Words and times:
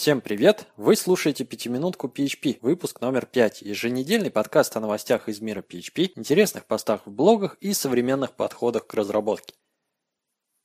Всем 0.00 0.22
привет! 0.22 0.66
Вы 0.78 0.96
слушаете 0.96 1.44
«Пятиминутку 1.44 2.08
PHP», 2.08 2.60
выпуск 2.62 3.02
номер 3.02 3.26
5, 3.26 3.60
еженедельный 3.60 4.30
подкаст 4.30 4.74
о 4.78 4.80
новостях 4.80 5.28
из 5.28 5.42
мира 5.42 5.60
PHP, 5.60 6.12
интересных 6.16 6.64
постах 6.64 7.02
в 7.04 7.10
блогах 7.10 7.58
и 7.60 7.74
современных 7.74 8.32
подходах 8.32 8.86
к 8.86 8.94
разработке. 8.94 9.52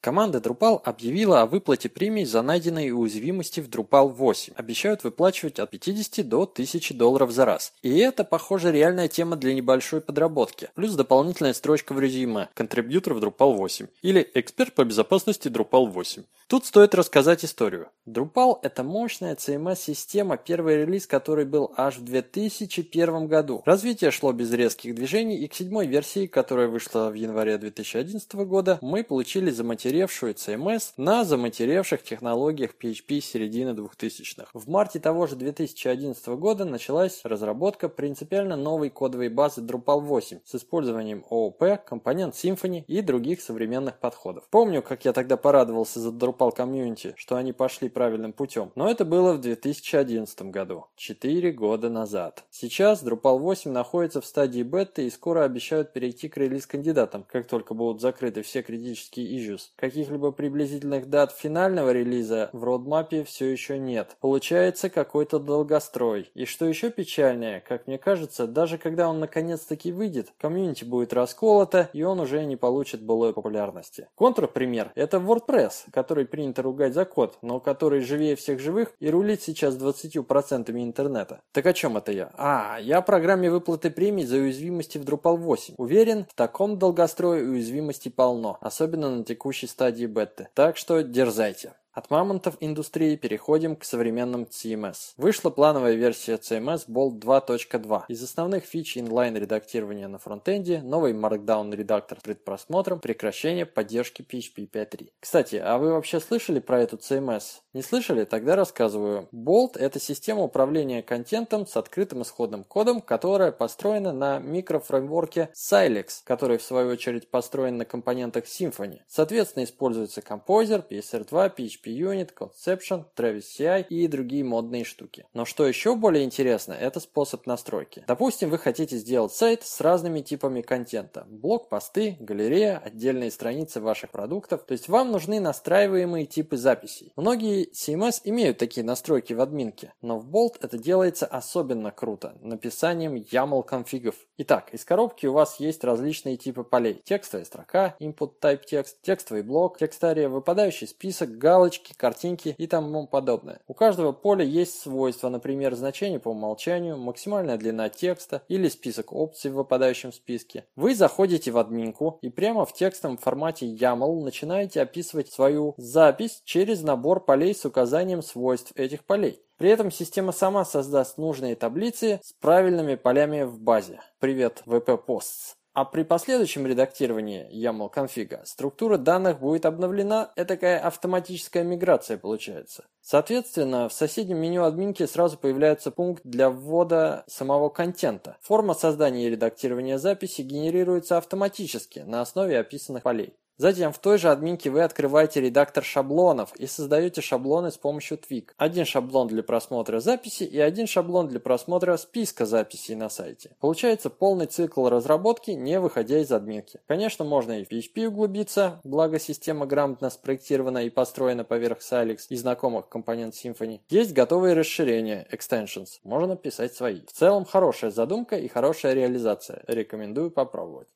Команда 0.06 0.38
Drupal 0.38 0.80
объявила 0.84 1.42
о 1.42 1.48
выплате 1.48 1.90
премий 1.90 2.26
за 2.26 2.44
найденные 2.44 2.94
уязвимости 2.94 3.60
в 3.60 3.68
Drupal 3.68 4.10
8. 4.10 4.54
Обещают 4.56 5.04
выплачивать 5.04 5.58
от 5.58 5.72
50 5.72 6.30
до 6.30 6.44
1000 6.44 6.94
долларов 6.94 7.32
за 7.32 7.46
раз. 7.46 7.74
И 7.82 7.98
это, 7.98 8.24
похоже, 8.24 8.72
реальная 8.72 9.08
тема 9.08 9.36
для 9.36 9.56
небольшой 9.56 10.02
подработки. 10.02 10.70
Плюс 10.76 10.94
дополнительная 10.94 11.54
строчка 11.54 11.94
в 11.94 12.00
резюме 12.00 12.50
«Контрибьютор 12.54 13.16
в 13.16 13.18
Drupal 13.18 13.58
8» 13.58 13.88
или 14.04 14.30
«Эксперт 14.36 14.76
по 14.76 14.86
безопасности 14.86 15.48
Drupal 15.48 15.92
8». 15.92 16.24
Тут 16.48 16.68
стоит 16.68 16.94
рассказать 16.94 17.44
историю. 17.44 17.88
Drupal– 18.06 18.60
это 18.62 18.84
мощная 18.84 19.36
CMS-система, 19.36 20.38
первый 20.38 20.86
релиз 20.86 21.08
которой 21.08 21.44
был 21.44 21.74
аж 21.76 21.98
в 21.98 22.04
2001 22.04 23.26
году. 23.26 23.64
Развитие 23.66 24.12
шло 24.12 24.32
без 24.32 24.54
резких 24.54 24.94
движений, 24.94 25.38
и 25.38 25.48
к 25.48 25.56
седьмой 25.56 25.88
версии, 25.88 26.28
которая 26.28 26.68
вышла 26.68 27.10
в 27.10 27.16
январе 27.16 27.58
2011 27.58 28.32
года, 28.36 28.78
мы 28.84 29.04
получили 29.04 29.50
заматерированную 29.50 29.95
заматеревшую 29.96 30.34
CMS 30.34 30.94
на 30.98 31.24
заматеревших 31.24 32.04
технологиях 32.04 32.72
PHP 32.78 33.22
середины 33.22 33.70
2000-х. 33.70 34.50
В 34.54 34.70
марте 34.70 35.00
того 35.00 35.26
же 35.26 35.38
2011 35.38 36.28
года 36.28 36.66
началась 36.66 37.22
разработка 37.24 37.88
принципиально 37.88 38.58
новой 38.58 38.90
кодовой 38.90 39.30
базы 39.30 39.62
Drupal 39.62 40.02
8 40.02 40.40
с 40.44 40.56
использованием 40.56 41.24
OOP, 41.30 41.80
компонент 41.86 42.36
Symfony 42.36 42.84
и 42.88 43.02
других 43.02 43.42
современных 43.42 44.00
подходов. 44.00 44.46
Помню, 44.50 44.82
как 44.82 45.06
я 45.06 45.14
тогда 45.14 45.38
порадовался 45.38 46.02
за 46.02 46.10
Drupal 46.10 46.54
комьюнити, 46.54 47.14
что 47.16 47.38
они 47.38 47.54
пошли 47.54 47.88
правильным 47.88 48.34
путем, 48.34 48.74
но 48.76 48.92
это 48.92 49.06
было 49.06 49.32
в 49.32 49.40
2011 49.40 50.42
году, 50.52 50.88
4 50.98 51.52
года 51.54 51.90
назад. 51.90 52.44
Сейчас 52.52 53.02
Drupal 53.02 53.40
8 53.40 53.72
находится 53.72 54.20
в 54.20 54.26
стадии 54.26 54.64
беты 54.64 55.08
и 55.08 55.10
скоро 55.10 55.46
обещают 55.46 55.94
перейти 55.94 56.28
к 56.28 56.36
релиз-кандидатам, 56.36 57.24
как 57.24 57.48
только 57.48 57.74
будут 57.74 58.02
закрыты 58.02 58.42
все 58.42 58.62
критические 58.62 59.38
issues. 59.38 59.62
Каких-либо 59.86 60.32
приблизительных 60.32 61.12
дат 61.12 61.32
финального 61.32 61.92
релиза 61.92 62.50
в 62.54 62.64
родмапе 62.64 63.24
все 63.24 63.46
еще 63.46 63.78
нет. 63.78 64.18
Получается 64.20 64.90
какой-то 64.90 65.38
долгострой. 65.38 66.32
И 66.34 66.46
что 66.46 66.66
еще 66.66 66.90
печальнее, 66.90 67.62
как 67.62 67.86
мне 67.86 68.00
кажется, 68.00 68.48
даже 68.48 68.80
когда 68.80 69.08
он 69.08 69.20
наконец-таки 69.20 69.92
выйдет, 69.92 70.34
комьюнити 70.40 70.86
будет 70.86 71.14
расколото, 71.14 71.92
и 71.94 72.02
он 72.02 72.20
уже 72.20 72.44
не 72.46 72.56
получит 72.56 73.04
былой 73.04 73.32
популярности. 73.32 74.08
Контрпример– 74.16 74.92
это 74.96 75.18
WordPress, 75.18 75.92
который 75.92 76.26
принято 76.26 76.64
ругать 76.64 76.96
за 76.96 77.06
код, 77.06 77.38
но 77.44 77.60
который 77.60 78.00
живее 78.00 78.36
всех 78.36 78.60
живых 78.60 78.92
и 79.00 79.12
рулит 79.12 79.44
сейчас 79.44 79.76
20% 79.78 80.72
интернета. 80.84 81.42
Так 81.52 81.68
о 81.68 81.74
чем 81.74 81.96
это 81.98 82.12
я? 82.12 82.32
А, 82.34 82.80
я 82.82 82.98
о 82.98 83.02
программе 83.04 83.52
выплаты 83.52 83.92
премий 83.92 84.26
за 84.26 84.38
уязвимости 84.38 84.98
в 84.98 85.04
Drupal 85.04 85.38
8. 85.38 85.76
Уверен, 85.78 86.26
в 86.28 86.34
таком 86.34 86.80
долгострое 86.80 87.44
уязвимости 87.44 88.10
полно, 88.10 88.58
особенно 88.62 89.16
на 89.16 89.24
текущей 89.24 89.68
стадии 89.76 90.06
беты. 90.06 90.48
Так 90.54 90.78
что 90.78 91.02
дерзайте. 91.02 91.74
От 91.96 92.10
мамонтов 92.10 92.58
индустрии 92.60 93.16
переходим 93.16 93.78
к 93.78 93.86
современным 93.86 94.50
CMS. 94.52 95.14
Вышла 95.16 95.50
плановая 95.50 95.94
версия 95.94 96.34
CMS 96.34 96.90
Bolt 96.90 97.22
2.2. 97.22 98.04
Из 98.10 98.22
основных 98.22 98.66
фич 98.66 98.98
inline 98.98 99.40
редактирования 99.40 100.10
на 100.10 100.20
фронтенде, 100.20 100.82
новый 100.82 101.14
Markdown 101.14 101.74
редактор 101.74 102.20
с 102.20 102.24
предпросмотром, 102.24 103.00
прекращение 103.00 103.66
поддержки 103.66 104.22
PHP 104.22 104.70
5.3. 104.70 105.12
Кстати, 105.22 105.56
а 105.56 105.78
вы 105.78 105.94
вообще 105.94 106.20
слышали 106.20 106.60
про 106.60 106.82
эту 106.82 106.98
CMS? 106.98 107.62
Не 107.72 107.82
слышали? 107.82 108.26
Тогда 108.26 108.58
рассказываю. 108.58 109.30
Bolt– 109.34 109.72
это 109.76 110.02
система 110.02 110.42
управления 110.42 111.02
контентом 111.02 111.66
с 111.66 111.78
открытым 111.78 112.24
исходным 112.24 112.66
кодом, 112.66 113.00
которая 113.00 113.54
построена 113.54 114.12
на 114.12 114.40
микрофреймворке 114.40 115.50
Silex, 115.54 116.24
который 116.26 116.58
в 116.58 116.64
свою 116.64 116.90
очередь 116.90 117.30
построен 117.30 117.78
на 117.78 117.86
компонентах 117.86 118.44
Symfony. 118.44 119.00
Соответственно, 119.08 119.64
используется 119.64 120.20
Composer, 120.20 120.86
PSR2, 120.86 121.56
PHP 121.56 121.85
PHP-Unit, 121.86 122.32
Conception, 122.38 123.06
Travis 123.16 123.44
CI 123.58 123.86
и 123.88 124.08
другие 124.08 124.44
модные 124.44 124.84
штуки. 124.84 125.26
Но 125.34 125.46
что 125.46 125.68
еще 125.68 125.96
более 125.96 126.24
интересно, 126.24 126.74
это 126.74 127.00
способ 127.00 127.46
настройки. 127.46 128.04
Допустим, 128.08 128.50
вы 128.50 128.58
хотите 128.58 128.98
сделать 128.98 129.34
сайт 129.34 129.64
с 129.64 129.82
разными 129.82 130.22
типами 130.22 130.62
контента. 130.62 131.26
Блок, 131.30 131.70
посты, 131.70 132.18
галерея, 132.20 132.82
отдельные 132.84 133.32
страницы 133.32 133.82
ваших 133.82 134.12
продуктов. 134.12 134.64
То 134.66 134.74
есть 134.74 134.90
вам 134.90 135.12
нужны 135.12 135.40
настраиваемые 135.40 136.26
типы 136.26 136.58
записей. 136.58 137.12
Многие 137.16 137.70
CMS 137.72 138.22
имеют 138.24 138.58
такие 138.58 138.84
настройки 138.84 139.34
в 139.34 139.42
админке, 139.42 139.94
но 140.02 140.20
в 140.20 140.30
Bolt 140.30 140.58
это 140.62 140.78
делается 140.78 141.26
особенно 141.26 141.92
круто, 141.92 142.38
написанием 142.42 143.16
YAML 143.16 143.64
конфигов. 143.64 144.16
Итак, 144.38 144.74
из 144.74 144.84
коробки 144.84 145.28
у 145.28 145.32
вас 145.32 145.62
есть 145.62 145.86
различные 145.86 146.36
типы 146.36 146.66
полей. 146.66 147.02
Текстовая 147.06 147.46
строка, 147.46 147.96
input 148.02 148.34
type 148.42 148.64
text, 148.70 148.96
текстовый 149.02 149.44
блок, 149.44 149.78
текстария, 149.78 150.28
выпадающий 150.28 150.88
список, 150.88 151.38
галочки, 151.38 151.94
картинки 151.96 152.54
и 152.58 152.68
тому 152.68 153.08
подобное. 153.08 153.62
У 153.66 153.74
каждого 153.74 154.12
поля 154.12 154.44
есть 154.44 154.78
свойства, 154.78 155.30
например, 155.30 155.74
значение 155.76 156.20
по 156.20 156.32
умолчанию, 156.32 156.98
максимальная 156.98 157.58
длина 157.58 157.88
текста 157.88 158.42
или 158.50 158.68
список 158.68 159.14
опций 159.14 159.52
в 159.52 159.56
выпадающем 159.56 160.12
списке. 160.12 160.66
Вы 160.76 160.96
заходите 160.96 161.52
в 161.52 161.58
админку 161.58 162.20
и 162.22 162.28
прямо 162.28 162.66
в 162.66 162.74
текстовом 162.74 163.18
формате 163.18 163.74
YAML 163.74 164.22
начинаете 164.22 164.82
описывать 164.82 165.32
свою 165.32 165.76
запись 165.78 166.42
через 166.44 166.82
набор 166.82 167.24
полей 167.24 167.56
с 167.56 167.64
указанием 167.64 168.22
свойств 168.22 168.74
этих 168.76 169.06
полей. 169.06 169.45
При 169.58 169.70
этом 169.70 169.90
система 169.90 170.34
сама 170.34 170.66
создаст 170.66 171.18
нужные 171.18 171.56
таблицы 171.56 172.20
с 172.22 172.34
правильными 172.34 172.96
полями 172.96 173.44
в 173.44 173.60
базе. 173.60 174.02
Привет, 174.20 174.64
VP 174.66 175.00
Posts. 175.08 175.56
А 175.76 175.84
при 175.84 176.04
последующем 176.04 176.66
редактировании 176.66 177.50
YAML 177.52 177.90
конфига 177.90 178.42
структура 178.46 178.98
данных 178.98 179.40
будет 179.40 179.66
обновлена, 179.66 180.32
это 180.38 180.56
такая 180.56 180.80
автоматическая 180.80 181.64
миграция 181.64 182.18
получается. 182.18 182.86
Соответственно, 183.02 183.90
в 183.90 183.94
соседнем 183.94 184.38
меню 184.38 184.64
админки 184.64 185.06
сразу 185.06 185.38
появляется 185.38 185.92
пункт 185.92 186.22
для 186.24 186.50
ввода 186.50 187.26
самого 187.28 187.68
контента. 187.68 188.38
Форма 188.42 188.74
создания 188.74 189.26
и 189.26 189.30
редактирования 189.30 189.98
записи 189.98 190.42
генерируется 190.44 191.18
автоматически 191.18 192.00
на 192.00 192.22
основе 192.22 192.58
описанных 192.58 193.04
полей. 193.04 193.36
Затем 193.58 193.94
в 193.94 194.00
той 194.00 194.18
же 194.18 194.30
админке 194.30 194.70
вы 194.70 194.84
открываете 194.84 195.40
редактор 195.40 195.84
шаблонов 195.84 196.54
и 196.58 196.68
создаете 196.68 197.22
шаблоны 197.22 197.72
с 197.72 197.78
помощью 197.78 198.18
Twig. 198.18 198.50
Один 198.58 198.86
шаблон 198.86 199.28
для 199.28 199.44
просмотра 199.44 200.02
записи 200.02 200.44
и 200.44 200.60
один 200.60 200.88
шаблон 200.88 201.30
для 201.30 201.40
просмотра 201.40 201.96
списка 201.96 202.46
записей 202.46 202.96
на 202.96 203.08
сайте. 203.08 203.52
Получается 203.62 204.10
полный 204.10 204.48
цикл 204.48 204.90
разработки, 204.90 205.52
не 205.52 205.80
выходя 205.80 206.20
из 206.20 206.32
админки. 206.32 206.82
Конечно, 206.86 207.24
можно 207.24 207.54
и 207.60 207.64
в 207.64 207.72
PHP 207.72 208.08
углубиться, 208.08 208.82
благо 208.84 209.20
система 209.20 209.66
грамотно 209.66 210.10
спроектирована 210.10 210.80
и 210.80 210.90
построена 210.90 211.46
поверх 211.46 211.80
Silex 211.80 212.26
и 212.30 212.36
знакомых 212.36 212.90
компонент 212.90 213.36
Symfony. 213.36 213.80
Есть 213.90 214.14
готовые 214.14 214.54
расширения, 214.54 215.28
extensions, 215.32 216.00
можно 216.04 216.36
писать 216.36 216.74
свои. 216.74 217.02
В 217.06 217.14
целом 217.14 217.46
хорошая 217.46 217.92
задумка 217.92 218.36
и 218.36 218.50
хорошая 218.50 218.94
реализация, 218.94 219.64
рекомендую 219.68 220.30
попробовать. 220.32 220.90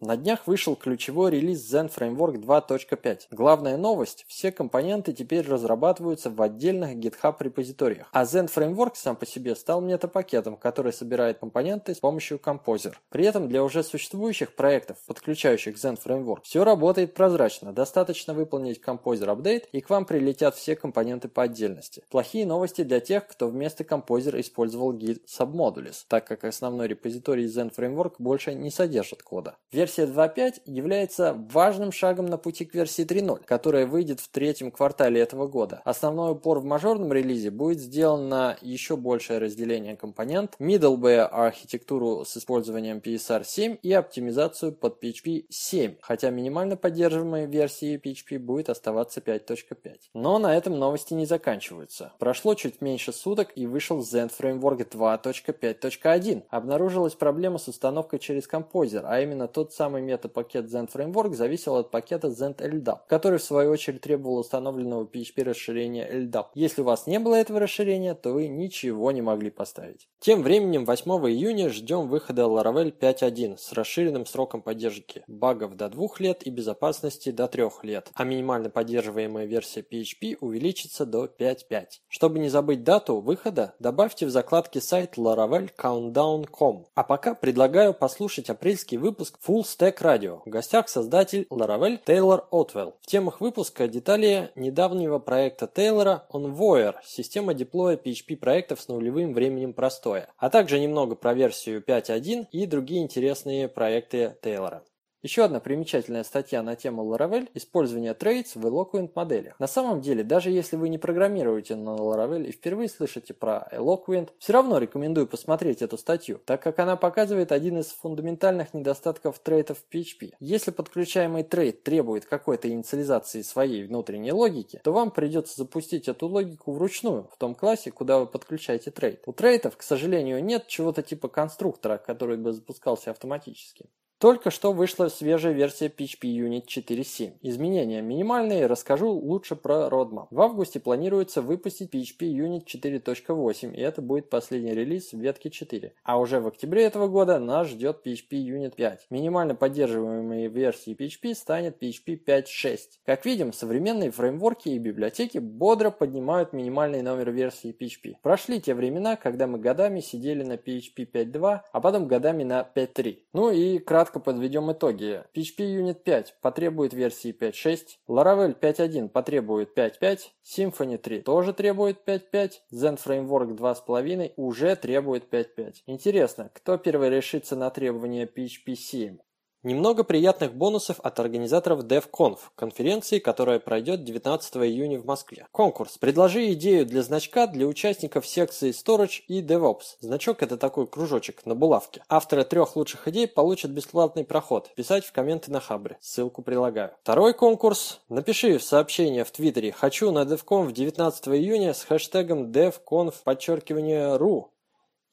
На 0.00 0.16
днях 0.16 0.48
вышел 0.48 0.74
ключевой 0.74 1.30
релиз 1.30 1.72
Zen 1.72 1.88
Framework 1.88 2.40
2.5. 2.40 3.20
Главная 3.30 3.76
новость– 3.76 4.24
все 4.28 4.50
компоненты 4.50 5.12
теперь 5.12 5.48
разрабатываются 5.48 6.30
в 6.30 6.42
отдельных 6.42 6.96
GitHub 6.96 7.36
репозиториях. 7.38 8.08
А 8.10 8.24
Zen 8.24 8.52
Framework 8.52 8.94
сам 8.96 9.14
по 9.14 9.24
себе 9.24 9.54
стал 9.54 9.80
метапакетом, 9.80 10.56
который 10.56 10.92
собирает 10.92 11.38
компоненты 11.38 11.94
с 11.94 12.00
помощью 12.00 12.38
Composer. 12.38 12.94
При 13.08 13.24
этом 13.24 13.48
для 13.48 13.62
уже 13.62 13.84
существующих 13.84 14.56
проектов, 14.56 14.98
подключающих 15.06 15.76
Zen 15.76 15.96
Framework, 16.04 16.40
все 16.42 16.64
работает 16.64 17.14
прозрачно. 17.14 17.72
Достаточно 17.72 18.34
выполнить 18.34 18.82
Composer 18.84 19.34
Update 19.34 19.66
и 19.70 19.80
к 19.80 19.90
вам 19.90 20.06
прилетят 20.06 20.56
все 20.56 20.74
компоненты 20.74 21.28
по 21.28 21.44
отдельности. 21.44 22.02
Плохие 22.10 22.46
новости 22.46 22.82
для 22.82 22.98
тех, 22.98 23.28
кто 23.28 23.46
вместо 23.46 23.84
Composer 23.84 24.40
использовал 24.40 24.92
Git 24.92 25.20
Submodules, 25.28 25.98
так 26.08 26.26
как 26.26 26.42
основной 26.42 26.88
репозиторий 26.88 27.46
Zen 27.46 27.72
Framework 27.72 28.14
больше 28.18 28.54
не 28.54 28.70
содержит 28.72 29.22
кода. 29.22 29.56
Версия 29.84 30.04
2.5 30.04 30.62
является 30.64 31.34
важным 31.50 31.92
шагом 31.92 32.24
на 32.24 32.38
пути 32.38 32.64
к 32.64 32.74
версии 32.74 33.04
3.0, 33.04 33.44
которая 33.44 33.86
выйдет 33.86 34.20
в 34.20 34.28
третьем 34.28 34.70
квартале 34.70 35.20
этого 35.20 35.46
года. 35.46 35.82
Основной 35.84 36.32
упор 36.32 36.60
в 36.60 36.64
мажорном 36.64 37.12
релизе 37.12 37.50
будет 37.50 37.80
сделан 37.80 38.30
на 38.30 38.56
еще 38.62 38.96
большее 38.96 39.40
разделение 39.40 39.94
компонент, 39.94 40.54
middleware 40.58 41.26
архитектуру 41.26 42.24
с 42.24 42.34
использованием 42.38 42.98
PSR 42.98 43.44
7 43.44 43.76
и 43.82 43.92
оптимизацию 43.92 44.72
под 44.72 45.04
PHP 45.04 45.44
7, 45.50 45.96
хотя 46.00 46.30
минимально 46.30 46.76
поддерживаемой 46.76 47.44
версии 47.44 48.00
PHP 48.02 48.38
будет 48.38 48.70
оставаться 48.70 49.20
5.5. 49.20 49.96
Но 50.14 50.38
на 50.38 50.56
этом 50.56 50.78
новости 50.78 51.12
не 51.12 51.26
заканчиваются. 51.26 52.12
Прошло 52.18 52.54
чуть 52.54 52.80
меньше 52.80 53.12
суток 53.12 53.52
и 53.54 53.66
вышел 53.66 54.00
Zen 54.00 54.32
Framework 54.34 54.88
2.5.1. 54.88 56.44
Обнаружилась 56.48 57.14
проблема 57.14 57.58
с 57.58 57.68
установкой 57.68 58.18
через 58.18 58.46
композер, 58.46 59.04
а 59.04 59.20
именно 59.20 59.46
тот 59.46 59.73
самый 59.74 60.02
метапакет 60.02 60.66
Zend 60.66 60.92
Framework 60.92 61.34
зависел 61.34 61.76
от 61.76 61.90
пакета 61.90 62.28
Zend 62.28 62.58
LDAP, 62.58 63.00
который 63.08 63.38
в 63.38 63.42
свою 63.42 63.72
очередь 63.72 64.00
требовал 64.00 64.38
установленного 64.38 65.04
PHP 65.04 65.42
расширения 65.42 66.08
LDAP. 66.10 66.46
Если 66.54 66.82
у 66.82 66.84
вас 66.84 67.06
не 67.06 67.18
было 67.18 67.34
этого 67.34 67.60
расширения, 67.60 68.14
то 68.14 68.32
вы 68.32 68.48
ничего 68.48 69.10
не 69.12 69.22
могли 69.22 69.50
поставить. 69.50 70.08
Тем 70.20 70.42
временем 70.42 70.84
8 70.84 71.10
июня 71.28 71.68
ждем 71.68 72.08
выхода 72.08 72.42
Laravel 72.42 72.96
5.1 72.96 73.58
с 73.58 73.72
расширенным 73.72 74.26
сроком 74.26 74.62
поддержки 74.62 75.22
багов 75.26 75.76
до 75.76 75.88
2 75.88 76.08
лет 76.20 76.46
и 76.46 76.50
безопасности 76.50 77.30
до 77.30 77.48
3 77.48 77.64
лет, 77.82 78.10
а 78.14 78.24
минимально 78.24 78.70
поддерживаемая 78.70 79.46
версия 79.46 79.80
PHP 79.80 80.38
увеличится 80.40 81.04
до 81.04 81.26
5.5. 81.26 81.84
Чтобы 82.08 82.38
не 82.38 82.48
забыть 82.48 82.84
дату 82.84 83.20
выхода, 83.20 83.74
добавьте 83.78 84.26
в 84.26 84.30
закладке 84.30 84.80
сайт 84.80 85.18
Laravel 85.18 85.70
Countdown.com. 85.76 86.86
А 86.94 87.02
пока 87.02 87.34
предлагаю 87.34 87.92
послушать 87.92 88.48
апрельский 88.48 88.96
выпуск 88.96 89.38
Full 89.46 89.63
Stack 89.64 90.00
Radio. 90.00 90.40
В 90.44 90.50
гостях 90.50 90.88
создатель 90.88 91.46
Laravel 91.50 91.98
Тейлор 92.04 92.46
Отвелл. 92.50 92.96
В 93.00 93.06
темах 93.06 93.40
выпуска 93.40 93.88
детали 93.88 94.50
недавнего 94.54 95.18
проекта 95.18 95.66
Тейлора 95.66 96.26
Onvoyer, 96.32 96.94
система 97.04 97.54
деплоя 97.54 97.96
PHP 97.96 98.36
проектов 98.36 98.80
с 98.80 98.88
нулевым 98.88 99.34
временем 99.34 99.72
простоя, 99.72 100.28
а 100.38 100.50
также 100.50 100.78
немного 100.78 101.16
про 101.16 101.34
версию 101.34 101.82
5.1 101.82 102.46
и 102.52 102.66
другие 102.66 103.02
интересные 103.02 103.68
проекты 103.68 104.36
Тейлора. 104.42 104.84
Еще 105.24 105.42
одна 105.42 105.58
примечательная 105.58 106.22
статья 106.22 106.62
на 106.62 106.76
тему 106.76 107.02
Laravel– 107.10 107.48
использование 107.54 108.12
traits 108.12 108.56
в 108.56 108.66
Eloquent 108.66 109.12
моделях. 109.14 109.58
На 109.58 109.66
самом 109.66 110.02
деле, 110.02 110.22
даже 110.22 110.50
если 110.50 110.76
вы 110.76 110.90
не 110.90 110.98
программируете 110.98 111.76
на 111.76 111.96
Laravel 111.96 112.44
и 112.44 112.52
впервые 112.52 112.90
слышите 112.90 113.32
про 113.32 113.66
Eloquent, 113.72 114.28
все 114.38 114.52
равно 114.52 114.76
рекомендую 114.76 115.26
посмотреть 115.26 115.80
эту 115.80 115.96
статью, 115.96 116.42
так 116.44 116.62
как 116.62 116.78
она 116.78 116.96
показывает 116.96 117.52
один 117.52 117.78
из 117.78 117.86
фундаментальных 117.86 118.74
недостатков 118.74 119.38
trait 119.38 119.67
ов 119.67 119.78
в 119.78 119.94
PHP. 119.94 120.34
Если 120.40 120.72
подключаемый 120.72 121.42
trait 121.42 121.82
требует 121.82 122.26
какой-то 122.26 122.68
инициализации 122.68 123.40
своей 123.40 123.86
внутренней 123.86 124.32
логики, 124.32 124.82
то 124.84 124.92
вам 124.92 125.10
придется 125.10 125.56
запустить 125.56 126.06
эту 126.06 126.28
логику 126.28 126.72
вручную, 126.72 127.30
в 127.32 127.38
том 127.38 127.54
классе, 127.54 127.90
куда 127.90 128.18
вы 128.18 128.26
подключаете 128.26 128.90
trait. 128.90 129.22
У 129.24 129.32
trait 129.32 129.61
ов, 129.61 129.78
к 129.78 129.82
сожалению, 129.82 130.44
нет 130.44 130.66
чего-то 130.66 131.02
типа 131.02 131.28
конструктора, 131.28 131.96
который 131.96 132.36
бы 132.36 132.52
запускался 132.52 133.10
автоматически. 133.10 133.88
Только 134.24 134.50
что 134.50 134.72
вышла 134.72 135.08
свежая 135.08 135.52
версия 135.52 135.88
PHP 135.88 136.22
Unit 136.22 136.64
4.7. 136.66 137.34
Изменения 137.42 138.00
минимальные, 138.00 138.64
расскажу 138.64 139.10
лучше 139.10 139.54
про 139.54 139.88
Roadmap. 139.90 140.28
В 140.30 140.40
августе 140.40 140.80
планируется 140.80 141.42
выпустить 141.42 141.94
PHP 141.94 142.32
Unit 142.32 142.64
4.8, 142.64 143.76
и 143.76 143.80
это 143.82 144.00
будет 144.00 144.30
последний 144.30 144.72
релиз 144.72 145.12
в 145.12 145.18
ветке 145.18 145.50
4. 145.50 145.92
А 146.02 146.18
уже 146.18 146.40
в 146.40 146.46
октябре 146.46 146.84
этого 146.84 147.06
года 147.06 147.38
нас 147.38 147.68
ждет 147.68 148.00
PHP 148.02 148.30
Unit 148.30 148.76
5. 148.76 149.08
Минимально 149.10 149.56
поддерживаемой 149.56 150.46
версией 150.46 150.96
PHP 150.96 151.34
станет 151.34 151.82
PHP 151.82 152.18
5.6. 152.24 152.78
Как 153.04 153.26
видим, 153.26 153.52
современные 153.52 154.10
фреймворки 154.10 154.70
и 154.70 154.78
библиотеки 154.78 155.36
бодро 155.36 155.90
поднимают 155.90 156.54
минимальный 156.54 157.02
номер 157.02 157.30
версии 157.30 157.76
PHP. 157.78 158.14
Прошли 158.22 158.58
те 158.58 158.72
времена, 158.72 159.16
когда 159.16 159.46
мы 159.46 159.58
годами 159.58 160.00
сидели 160.00 160.44
на 160.44 160.54
PHP 160.54 161.12
5.2, 161.12 161.60
а 161.70 161.80
потом 161.82 162.08
годами 162.08 162.42
на 162.42 162.66
5.3. 162.74 163.18
Ну 163.34 163.50
и 163.50 163.76
кратко 163.76 164.13
Кратко 164.14 164.20
подведем 164.20 164.70
итоги. 164.70 165.24
PHP 165.34 165.58
Unit 165.58 165.94
5 165.94 166.36
потребует 166.40 166.92
версии 166.92 167.36
5.6, 167.36 167.98
Laravel 168.08 168.56
5.1 168.58 169.08
потребует 169.08 169.76
5.5, 169.76 170.20
Symfony 170.44 170.98
3 170.98 171.22
тоже 171.22 171.52
требует 171.52 171.98
5.5, 172.06 172.52
Zen 172.72 172.96
Framework 173.04 173.56
2.5 173.56 174.34
уже 174.36 174.76
требует 174.76 175.32
5.5. 175.32 175.74
Интересно, 175.86 176.48
кто 176.54 176.78
первый 176.78 177.10
решится 177.10 177.56
на 177.56 177.70
требования 177.70 178.26
PHP 178.26 178.76
7? 178.76 179.18
Немного 179.64 180.04
приятных 180.04 180.54
бонусов 180.54 181.00
от 181.00 181.18
организаторов 181.18 181.84
DevConf, 181.84 182.38
конференции, 182.54 183.18
которая 183.18 183.58
пройдет 183.58 184.04
19 184.04 184.56
июня 184.56 185.00
в 185.00 185.06
Москве. 185.06 185.46
Конкурс. 185.52 185.96
Предложи 185.96 186.52
идею 186.52 186.84
для 186.84 187.02
значка 187.02 187.46
для 187.46 187.66
участников 187.66 188.26
секции 188.26 188.72
Storage 188.72 189.22
и 189.26 189.40
DevOps. 189.40 189.96
Значок 190.00 190.42
это 190.42 190.58
такой 190.58 190.86
кружочек 190.86 191.46
на 191.46 191.54
булавке. 191.54 192.02
Авторы 192.10 192.44
трех 192.44 192.76
лучших 192.76 193.08
идей 193.08 193.26
получат 193.26 193.70
бесплатный 193.70 194.24
проход. 194.24 194.70
Писать 194.74 195.06
в 195.06 195.12
комменты 195.12 195.50
на 195.50 195.60
Хабре. 195.60 195.96
Ссылку 196.02 196.42
прилагаю. 196.42 196.90
Второй 197.00 197.32
конкурс. 197.32 198.00
Напиши 198.10 198.58
в 198.58 198.62
сообщение 198.62 199.24
в 199.24 199.30
Твиттере 199.30 199.72
«Хочу 199.72 200.12
на 200.12 200.24
DevConf 200.24 200.72
19 200.72 201.28
июня» 201.28 201.72
с 201.72 201.84
хэштегом 201.84 202.50
DevConf 202.50 203.14
подчеркивание 203.24 204.18
.ru 204.18 204.48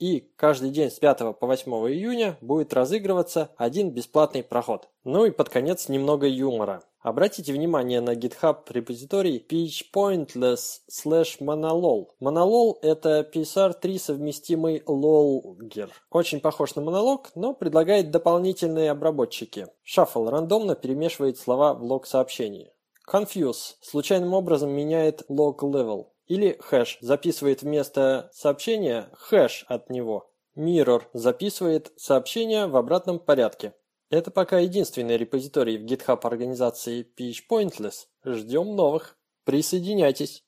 и 0.01 0.31
каждый 0.35 0.71
день 0.71 0.89
с 0.89 0.97
5 0.97 1.37
по 1.39 1.45
8 1.45 1.71
июня 1.71 2.35
будет 2.41 2.73
разыгрываться 2.73 3.51
один 3.55 3.91
бесплатный 3.91 4.41
проход. 4.41 4.89
Ну 5.03 5.25
и 5.25 5.31
под 5.31 5.49
конец 5.49 5.89
немного 5.89 6.25
юмора. 6.27 6.81
Обратите 7.01 7.53
внимание 7.53 8.01
на 8.01 8.15
GitHub 8.15 8.57
репозиторий 8.69 9.45
phpointless 9.47 10.79
slash 10.89 11.39
monolol. 11.39 12.07
Monolol 12.19 12.77
это 12.81 13.29
PSR3 13.31 13.99
совместимый 13.99 14.81
лолгер. 14.87 15.91
Очень 16.09 16.39
похож 16.39 16.73
на 16.73 16.81
монолог, 16.81 17.29
но 17.35 17.53
предлагает 17.53 18.09
дополнительные 18.09 18.89
обработчики. 18.89 19.67
Shuffle 19.85 20.29
рандомно 20.29 20.75
перемешивает 20.75 21.37
слова 21.37 21.75
в 21.75 21.83
лог 21.83 22.07
сообщении. 22.07 22.71
Confuse 23.11 23.75
случайным 23.81 24.33
образом 24.33 24.71
меняет 24.71 25.23
log 25.29 25.59
level. 25.59 26.10
Или 26.31 26.55
хэш 26.61 26.99
записывает 27.01 27.61
вместо 27.61 28.29
сообщения 28.31 29.09
хэш 29.11 29.65
от 29.67 29.89
него. 29.89 30.31
Mirror 30.55 31.03
записывает 31.11 31.91
сообщение 31.97 32.67
в 32.67 32.77
обратном 32.77 33.19
порядке. 33.19 33.73
Это 34.09 34.31
пока 34.31 34.59
единственный 34.59 35.17
репозиторий 35.17 35.77
в 35.77 35.83
GitHub 35.83 36.21
организации 36.25 37.05
PHPointless. 37.19 38.05
Ждем 38.23 38.77
новых. 38.77 39.17
Присоединяйтесь. 39.43 40.45